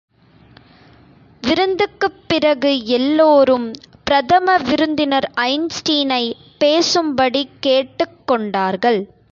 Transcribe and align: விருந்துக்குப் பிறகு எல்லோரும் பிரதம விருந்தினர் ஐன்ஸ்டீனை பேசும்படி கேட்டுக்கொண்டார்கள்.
விருந்துக்குப் 1.43 2.17
பிறகு 2.27 2.85
எல்லோரும் 2.85 3.73
பிரதம 4.03 4.57
விருந்தினர் 4.57 5.31
ஐன்ஸ்டீனை 5.35 6.23
பேசும்படி 6.59 7.43
கேட்டுக்கொண்டார்கள். 7.65 9.01